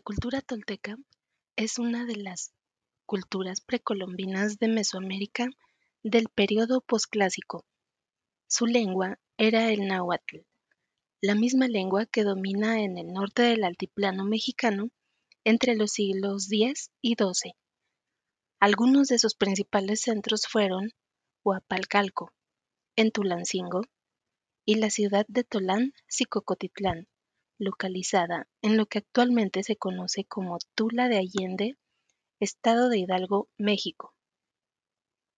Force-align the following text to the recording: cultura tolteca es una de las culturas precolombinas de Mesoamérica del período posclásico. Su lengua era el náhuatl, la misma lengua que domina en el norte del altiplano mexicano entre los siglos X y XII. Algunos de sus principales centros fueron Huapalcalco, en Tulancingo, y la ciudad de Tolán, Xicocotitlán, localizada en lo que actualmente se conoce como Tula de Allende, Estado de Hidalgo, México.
cultura 0.00 0.40
tolteca 0.40 0.96
es 1.54 1.78
una 1.78 2.06
de 2.06 2.16
las 2.16 2.52
culturas 3.06 3.60
precolombinas 3.60 4.58
de 4.58 4.66
Mesoamérica 4.66 5.48
del 6.02 6.26
período 6.28 6.80
posclásico. 6.80 7.64
Su 8.48 8.66
lengua 8.66 9.20
era 9.38 9.70
el 9.70 9.86
náhuatl, 9.86 10.38
la 11.20 11.36
misma 11.36 11.68
lengua 11.68 12.04
que 12.04 12.24
domina 12.24 12.82
en 12.82 12.98
el 12.98 13.12
norte 13.12 13.42
del 13.42 13.62
altiplano 13.62 14.24
mexicano 14.24 14.90
entre 15.44 15.76
los 15.76 15.92
siglos 15.92 16.48
X 16.50 16.90
y 17.00 17.14
XII. 17.14 17.52
Algunos 18.58 19.06
de 19.06 19.20
sus 19.20 19.36
principales 19.36 20.00
centros 20.00 20.48
fueron 20.48 20.90
Huapalcalco, 21.44 22.32
en 22.96 23.12
Tulancingo, 23.12 23.82
y 24.64 24.76
la 24.76 24.90
ciudad 24.90 25.26
de 25.28 25.44
Tolán, 25.44 25.92
Xicocotitlán, 26.08 27.06
localizada 27.58 28.48
en 28.62 28.76
lo 28.76 28.86
que 28.86 28.98
actualmente 28.98 29.62
se 29.62 29.76
conoce 29.76 30.24
como 30.24 30.58
Tula 30.74 31.08
de 31.08 31.18
Allende, 31.18 31.76
Estado 32.40 32.88
de 32.88 32.98
Hidalgo, 32.98 33.48
México. 33.58 34.15